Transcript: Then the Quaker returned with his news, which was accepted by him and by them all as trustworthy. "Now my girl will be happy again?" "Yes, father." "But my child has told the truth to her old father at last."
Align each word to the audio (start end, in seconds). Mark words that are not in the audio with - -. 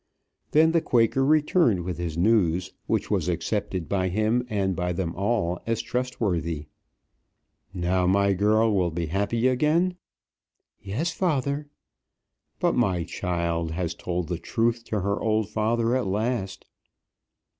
Then 0.49 0.71
the 0.71 0.81
Quaker 0.81 1.23
returned 1.23 1.81
with 1.83 1.99
his 1.99 2.17
news, 2.17 2.73
which 2.87 3.11
was 3.11 3.29
accepted 3.29 3.87
by 3.87 4.09
him 4.09 4.43
and 4.49 4.75
by 4.75 4.93
them 4.93 5.13
all 5.15 5.59
as 5.67 5.79
trustworthy. 5.79 6.65
"Now 7.71 8.07
my 8.07 8.33
girl 8.33 8.73
will 8.73 8.89
be 8.89 9.05
happy 9.05 9.45
again?" 9.47 9.97
"Yes, 10.81 11.11
father." 11.11 11.67
"But 12.59 12.73
my 12.73 13.03
child 13.03 13.73
has 13.73 13.93
told 13.93 14.27
the 14.27 14.39
truth 14.39 14.83
to 14.85 15.01
her 15.01 15.19
old 15.21 15.49
father 15.49 15.95
at 15.95 16.07
last." 16.07 16.65